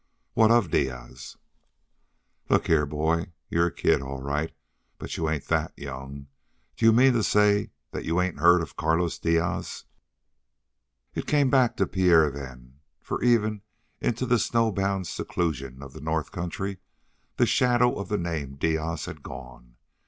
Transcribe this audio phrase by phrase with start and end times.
[0.33, 1.37] "What of Diaz?"
[2.49, 3.33] "Look here, boy.
[3.49, 4.51] You're a kid, all right,
[4.97, 6.25] but you ain't that young.
[6.75, 9.85] D'you mean to say that you ain't heard of Carlos Diaz?"
[11.13, 13.61] It came back to Pierre then, for even
[13.99, 16.79] into the snowbound seclusion of the north country
[17.37, 19.75] the shadow of the name of Diaz had gone.